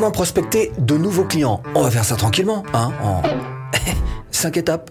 [0.00, 3.20] Comment prospecter de nouveaux clients On va faire ça tranquillement, hein, en
[4.30, 4.90] 5 étapes.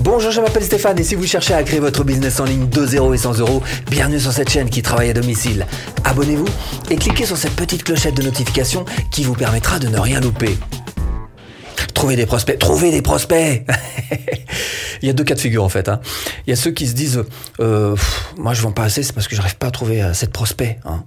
[0.00, 2.86] Bonjour, je m'appelle Stéphane et si vous cherchez à créer votre business en ligne de
[2.86, 5.66] 0 et 100 euros, bienvenue sur cette chaîne qui travaille à domicile.
[6.04, 6.48] Abonnez-vous
[6.88, 10.56] et cliquez sur cette petite clochette de notification qui vous permettra de ne rien louper.
[11.92, 13.66] Trouvez des prospects, trouvez des prospects
[15.02, 15.88] Il y a deux cas de figure en fait.
[15.88, 16.00] Hein.
[16.46, 17.22] Il y a ceux qui se disent
[17.60, 17.96] euh,
[18.36, 20.78] Moi je vends pas assez, c'est parce que j'arrive pas à trouver assez de prospects.
[20.84, 21.04] Hein.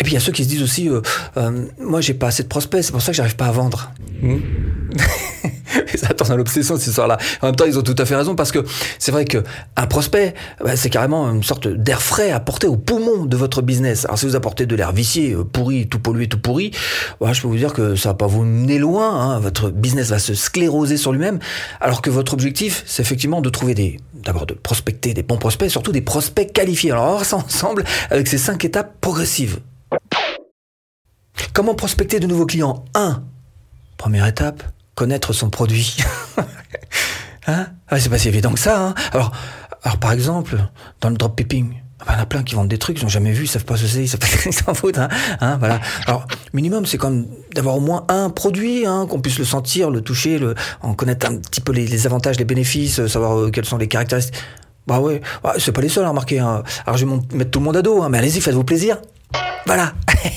[0.00, 1.00] Et puis il y a ceux qui se disent aussi euh,
[1.36, 3.92] euh, Moi j'ai pas assez de prospects, c'est pour ça que j'arrive pas à vendre.
[4.20, 4.38] Mmh.
[5.94, 7.18] ça attend à l'obsession cette histoire-là.
[7.42, 8.64] En même temps, ils ont tout à fait raison parce que
[8.98, 9.42] c'est vrai que
[9.76, 14.04] un prospect, bah, c'est carrément une sorte d'air frais apporté au poumon de votre business.
[14.04, 16.70] Alors si vous apportez de l'air vicié, euh, pourri, tout pollué, tout pourri,
[17.20, 19.14] bah, je peux vous dire que ça va pas vous mener loin.
[19.14, 19.38] Hein.
[19.40, 21.38] Votre business va se scléroser sur lui-même,
[21.80, 25.70] alors que votre objectif, c'est effectivement de trouver des, d'abord de prospecter des bons prospects,
[25.70, 26.92] surtout des prospects qualifiés.
[26.92, 29.60] Alors on va voir ça ensemble avec ces cinq étapes progressives.
[31.52, 32.84] Comment prospecter de nouveaux clients?
[32.94, 33.22] 1.
[33.96, 34.62] Première étape,
[34.96, 35.98] connaître son produit.
[37.46, 38.88] hein ah, C'est pas si évident que ça.
[38.88, 40.56] Hein alors, par exemple,
[41.00, 43.04] dans le dropshipping, ah ben, il y en a plein qui vendent des trucs, ils
[43.04, 44.04] n'ont jamais vu, ils savent pas ce que c'est,
[44.46, 44.98] ils s'en foutent.
[44.98, 45.08] Hein,
[45.40, 45.80] hein, voilà.
[46.06, 50.00] Alors, minimum, c'est comme d'avoir au moins un produit, hein, qu'on puisse le sentir, le
[50.00, 53.64] toucher, le, en connaître un petit peu les, avantages, les bénéfices, euh, savoir euh, quelles
[53.64, 54.34] sont les caractéristiques.
[54.86, 56.38] Bah ouais, bah, c'est pas les seuls à remarquer.
[56.38, 56.62] Hein.
[56.86, 58.98] Alors, je vais mettre tout le monde à dos, hein, mais allez-y, faites-vous plaisir.
[59.66, 59.92] Voilà.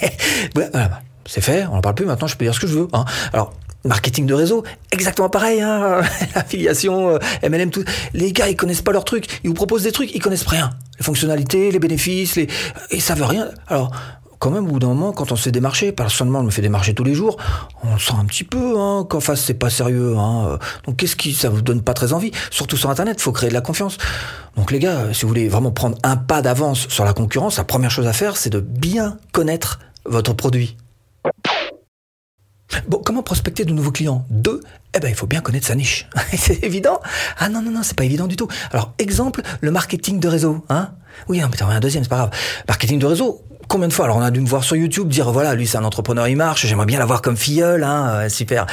[0.55, 1.01] voilà.
[1.25, 2.87] C'est fait, on n'en parle plus, maintenant je peux dire ce que je veux.
[2.91, 3.05] Hein.
[3.33, 3.53] Alors,
[3.85, 6.01] Marketing de réseau, exactement pareil, hein,
[6.35, 7.85] affiliation, euh, MLM, tout.
[8.13, 9.39] Les gars, ils connaissent pas leurs trucs.
[9.43, 10.71] Ils vous proposent des trucs, ils connaissent rien.
[10.99, 12.47] Les fonctionnalités, les bénéfices, les...
[12.91, 13.49] ils savent rien.
[13.67, 13.91] Alors,
[14.39, 16.61] quand même, au bout d'un moment, quand on se fait démarcher, personnellement, on me fait
[16.61, 17.37] démarcher tous les jours,
[17.83, 20.15] on sent un petit peu hein, qu'en face, c'est pas sérieux.
[20.17, 20.59] Hein.
[20.85, 22.31] Donc, qu'est-ce qui, ça vous donne pas très envie?
[22.49, 23.97] Surtout sur Internet, faut créer de la confiance.
[24.57, 27.65] Donc, les gars, si vous voulez vraiment prendre un pas d'avance sur la concurrence, la
[27.65, 30.75] première chose à faire, c'est de bien connaître votre produit.
[32.87, 34.25] Bon, comment prospecter de nouveaux clients?
[34.29, 34.61] Deux,
[34.95, 36.07] eh ben, il faut bien connaître sa niche.
[36.37, 36.99] c'est évident
[37.37, 38.47] Ah non, non, non, c'est pas évident du tout.
[38.71, 40.63] Alors, exemple, le marketing de réseau.
[40.69, 40.91] Hein?
[41.27, 42.31] Oui, non, mais t'en as un deuxième, c'est pas grave.
[42.67, 45.31] Marketing de réseau, combien de fois Alors on a dû me voir sur YouTube dire
[45.31, 48.65] voilà lui c'est un entrepreneur il marche j'aimerais bien l'avoir comme filleul hein euh, super.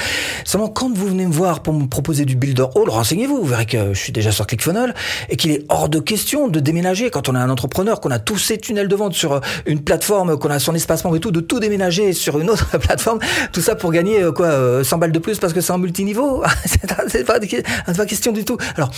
[0.44, 3.66] Seulement quand vous venez me voir pour me proposer du builder hall renseignez-vous vous verrez
[3.66, 4.94] que je suis déjà sur ClickFunnels
[5.28, 8.18] et qu'il est hors de question de déménager quand on a un entrepreneur qu'on a
[8.18, 11.30] tous ces tunnels de vente sur euh, une plateforme qu'on a son espacement et tout
[11.30, 13.18] de tout déménager sur une autre plateforme
[13.52, 16.42] tout ça pour gagner euh, quoi 100 balles de plus parce que c'est un multiniveau
[16.64, 18.56] c'est pas, pas question du tout.
[18.76, 18.90] Alors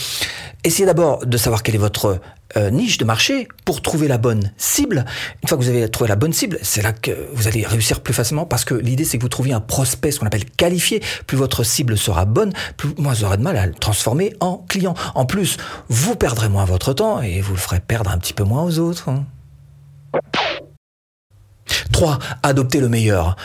[0.62, 2.20] essayez d'abord de savoir quel est votre
[2.56, 5.04] euh, niche de marché pour trouver la bonne cible.
[5.42, 8.00] Une fois que vous avez trouvé la bonne cible, c'est là que vous allez réussir
[8.00, 11.02] plus facilement parce que l'idée c'est que vous trouviez un prospect, ce qu'on appelle qualifié.
[11.26, 14.58] Plus votre cible sera bonne, plus moins vous aurez de mal à le transformer en
[14.68, 14.94] client.
[15.14, 15.58] En plus,
[15.88, 18.78] vous perdrez moins votre temps et vous le ferez perdre un petit peu moins aux
[18.78, 19.10] autres.
[21.92, 22.12] 3.
[22.12, 22.18] Hein.
[22.42, 23.36] Adopter le meilleur.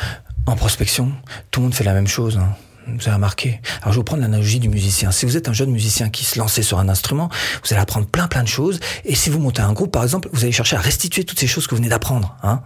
[0.45, 1.11] En prospection,
[1.51, 2.39] tout le monde fait la même chose.
[2.87, 3.61] Vous avez remarqué.
[3.81, 5.11] Alors je vais prendre l'analogie du musicien.
[5.11, 7.29] Si vous êtes un jeune musicien qui se lançait sur un instrument,
[7.63, 8.79] vous allez apprendre plein plein de choses.
[9.05, 11.47] Et si vous montez un groupe, par exemple, vous allez chercher à restituer toutes ces
[11.47, 12.35] choses que vous venez d'apprendre.
[12.43, 12.61] Hein.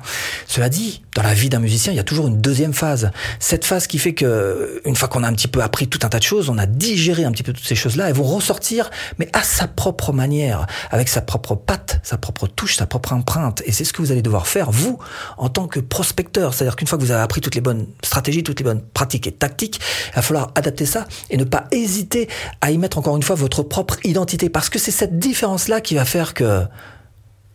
[0.47, 3.11] Cela dit, dans la vie d'un musicien, il y a toujours une deuxième phase.
[3.39, 6.09] Cette phase qui fait que, une fois qu'on a un petit peu appris tout un
[6.09, 8.89] tas de choses, on a digéré un petit peu toutes ces choses-là, elles vont ressortir,
[9.19, 13.61] mais à sa propre manière, avec sa propre patte, sa propre touche, sa propre empreinte.
[13.65, 14.99] Et c'est ce que vous allez devoir faire, vous,
[15.37, 16.53] en tant que prospecteur.
[16.53, 19.27] C'est-à-dire qu'une fois que vous avez appris toutes les bonnes stratégies, toutes les bonnes pratiques
[19.27, 19.79] et tactiques,
[20.09, 22.27] il va falloir adapter ça et ne pas hésiter
[22.61, 24.49] à y mettre encore une fois votre propre identité.
[24.49, 26.65] Parce que c'est cette différence-là qui va faire que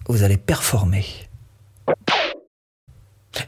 [0.09, 1.05] vous allez performer.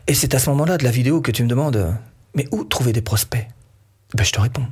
[0.06, 1.94] Et c'est à ce moment-là de la vidéo que tu me demandes,
[2.34, 3.46] mais où trouver des prospects?
[4.14, 4.66] Ben, Je te réponds.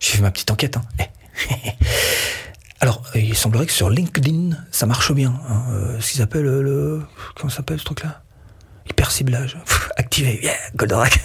[0.00, 0.76] J'ai fait ma petite enquête.
[0.76, 1.04] Hein.
[2.80, 5.40] Alors, il semblerait que sur LinkedIn, ça marche bien.
[5.48, 5.62] Hein.
[5.70, 7.02] Euh, ce qu'ils appellent le...
[7.36, 8.22] Comment s'appelle ce truc-là?
[8.88, 9.56] Hyper ciblage.
[9.96, 10.40] activé.
[10.42, 11.18] Yeah, Goldorak.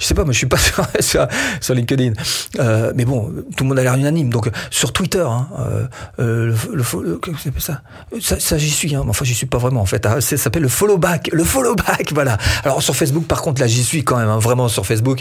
[0.00, 0.56] Je sais pas, moi je suis pas
[1.00, 1.26] sur,
[1.60, 2.14] sur, LinkedIn.
[2.58, 4.30] Euh, mais bon, tout le monde a l'air unanime.
[4.30, 5.86] Donc sur Twitter, hein, euh,
[6.18, 7.82] euh le, le, comment ça
[8.20, 8.94] Ça, ça j'y suis.
[8.94, 9.04] Hein.
[9.06, 10.06] Enfin, j'y suis pas vraiment en fait.
[10.06, 10.20] Hein.
[10.20, 11.28] Ça s'appelle le follow back.
[11.32, 12.38] Le follow back, voilà.
[12.64, 15.20] Alors sur Facebook, par contre, là, j'y suis quand même, hein, vraiment sur Facebook.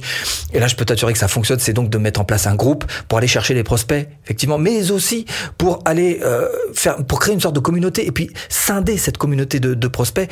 [0.53, 1.59] Et là, je peux t'assurer que ça fonctionne.
[1.59, 4.91] C'est donc de mettre en place un groupe pour aller chercher les prospects, effectivement, mais
[4.91, 5.25] aussi
[5.57, 9.59] pour aller euh, faire, pour créer une sorte de communauté et puis scinder cette communauté
[9.59, 10.29] de, de prospects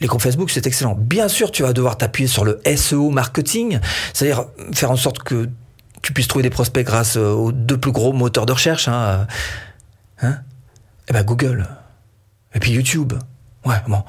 [0.00, 0.94] les groupes Facebook, c'est excellent.
[0.94, 3.78] Bien sûr, tu vas devoir t'appuyer sur le SEO marketing,
[4.12, 5.48] c'est-à-dire faire en sorte que
[6.02, 8.88] tu puisses trouver des prospects grâce aux deux plus gros moteurs de recherche.
[8.88, 9.26] Hein,
[10.22, 10.38] hein
[11.08, 11.66] Eh ben Google.
[12.54, 13.14] Et puis YouTube.
[13.64, 14.04] Ouais, bon.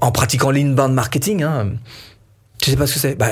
[0.00, 1.72] en pratiquant l'inbound marketing, hein,
[2.58, 3.30] tu sais pas ce que c'est Bah,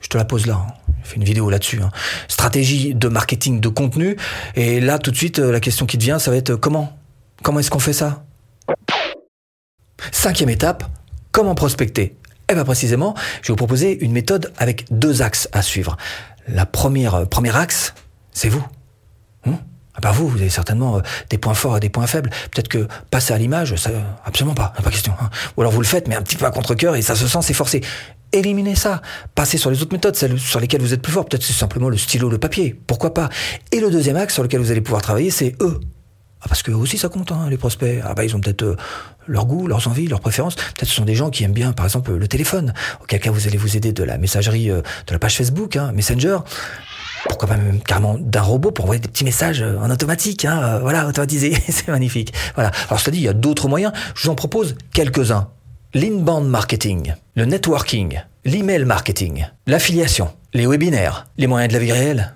[0.00, 0.64] je te la pose là.
[0.66, 0.72] Hein.
[1.02, 1.80] Je fais une vidéo là-dessus.
[2.28, 4.16] Stratégie de marketing de contenu.
[4.54, 6.96] Et là, tout de suite, la question qui te vient, ça va être comment?
[7.42, 8.24] Comment est-ce qu'on fait ça?
[10.10, 10.84] Cinquième étape,
[11.36, 12.16] Comment prospecter?
[12.48, 15.98] Eh bien précisément, je vais vous proposer une méthode avec deux axes à suivre.
[16.48, 17.92] La première, euh, axe,
[18.32, 18.66] c'est vous.
[19.44, 22.30] Ah bah vous, vous avez certainement euh, des points forts et des points faibles.
[22.50, 23.90] Peut-être que passer à l'image, ça,
[24.24, 25.12] absolument pas, pas question.
[25.20, 25.28] Hein.
[25.58, 27.42] Ou alors vous le faites, mais un petit peu à contre-cœur et ça se sent,
[27.42, 27.82] c'est forcé.
[28.32, 29.02] Éliminez ça.
[29.34, 31.26] Passez sur les autres méthodes, sur lesquelles vous êtes plus fort.
[31.26, 32.80] Peut-être c'est simplement le stylo, le papier.
[32.86, 33.28] Pourquoi pas?
[33.72, 35.80] Et le deuxième axe sur lequel vous allez pouvoir travailler, c'est eux.
[36.46, 38.00] Ah, parce que aussi ça compte, hein, les prospects.
[38.04, 38.76] Ah bah ils ont peut-être euh,
[39.26, 40.54] leur goût, leurs envies, leurs préférences.
[40.54, 42.72] Peut-être ce sont des gens qui aiment bien, par exemple, le téléphone.
[43.02, 45.90] Auquel cas vous allez vous aider de la messagerie, euh, de la page Facebook, hein,
[45.92, 46.38] Messenger
[47.28, 50.78] pourquoi pas même carrément d'un robot pour envoyer des petits messages euh, en automatique, hein,
[50.78, 52.32] voilà, automatisé, c'est magnifique.
[52.54, 52.70] Voilà.
[52.86, 55.48] Alors je te dis, il y a d'autres moyens, je vous en propose quelques-uns.
[55.92, 62.35] L'inbound marketing, le networking, l'email marketing, l'affiliation, les webinaires, les moyens de la vie réelle,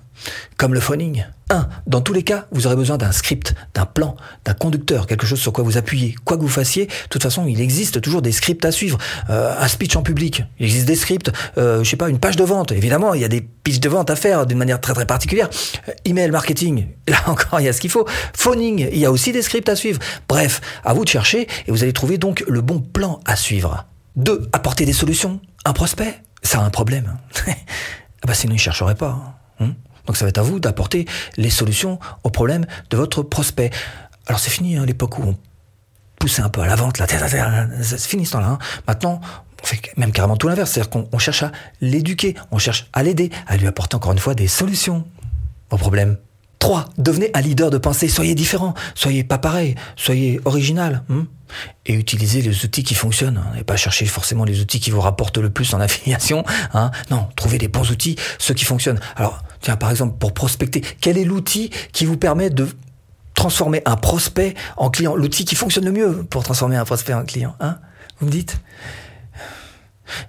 [0.57, 1.25] comme le phoning.
[1.51, 1.67] 1.
[1.85, 4.15] Dans tous les cas, vous aurez besoin d'un script, d'un plan,
[4.45, 6.15] d'un conducteur, quelque chose sur quoi vous appuyez.
[6.23, 8.97] Quoi que vous fassiez, de toute façon, il existe toujours des scripts à suivre.
[9.29, 11.31] Euh, un speech en public, il existe des scripts.
[11.57, 12.71] Euh, je sais pas, une page de vente.
[12.71, 15.49] Évidemment, il y a des pitches de vente à faire d'une manière très très particulière.
[15.89, 18.07] Euh, email marketing, là encore, il y a ce qu'il faut.
[18.33, 19.99] Phoning, il y a aussi des scripts à suivre.
[20.29, 23.85] Bref, à vous de chercher et vous allez trouver donc le bon plan à suivre.
[24.15, 24.49] 2.
[24.53, 25.39] Apporter des solutions.
[25.65, 27.17] Un prospect, ça a un problème.
[27.47, 27.53] ah
[28.25, 29.35] bah sinon, il chercherait pas.
[29.59, 29.73] Hein.
[30.07, 31.05] Donc ça va être à vous d'apporter
[31.37, 33.71] les solutions aux problèmes de votre prospect.
[34.27, 35.37] Alors c'est fini hein, l'époque où on
[36.19, 37.01] poussait un peu à la vente,
[37.81, 38.47] c'est fini ce temps-là.
[38.47, 38.59] Hein.
[38.87, 39.21] Maintenant,
[39.63, 41.51] on fait même carrément tout l'inverse, c'est-à-dire qu'on cherche à
[41.81, 45.05] l'éduquer, on cherche à l'aider, à lui apporter encore une fois des solutions
[45.71, 46.17] aux problèmes.
[46.61, 46.89] 3.
[46.99, 48.07] Devenez un leader de pensée.
[48.07, 48.75] Soyez différent.
[48.93, 49.75] Soyez pas pareil.
[49.97, 51.03] Soyez original.
[51.09, 51.23] Hmm.
[51.85, 53.37] et utilisez les outils qui fonctionnent.
[53.37, 56.45] Hein, et pas chercher forcément les outils qui vous rapportent le plus en affiliation.
[56.73, 56.91] Hein.
[57.09, 58.99] Non, trouvez des bons outils, ceux qui fonctionnent.
[59.15, 62.67] Alors, tiens, par exemple, pour prospecter, quel est l'outil qui vous permet de
[63.33, 65.15] transformer un prospect en client?
[65.15, 67.55] L'outil qui fonctionne le mieux pour transformer un prospect en client.
[67.59, 67.77] Hein?
[68.19, 68.59] Vous me dites?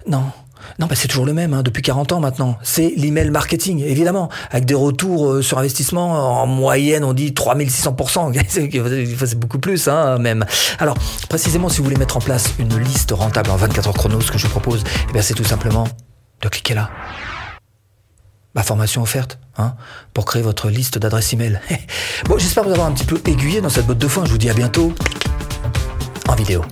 [0.07, 0.31] Non,
[0.79, 2.57] non, bah c'est toujours le même, hein, depuis 40 ans maintenant.
[2.63, 8.33] C'est l'email marketing, évidemment, avec des retours euh, sur investissement en moyenne, on dit 3600%,
[9.25, 10.45] c'est beaucoup plus, hein, même.
[10.79, 10.97] Alors,
[11.29, 14.31] précisément, si vous voulez mettre en place une liste rentable en 24 heures chrono, ce
[14.31, 14.83] que je vous propose,
[15.13, 15.87] eh c'est tout simplement
[16.41, 16.89] de cliquer là.
[18.55, 19.75] Ma formation offerte hein,
[20.13, 21.59] pour créer votre liste d'adresses email.
[22.25, 24.25] bon, j'espère vous avoir un petit peu aiguillé dans cette botte de foin.
[24.25, 24.93] Je vous dis à bientôt
[26.27, 26.63] en vidéo.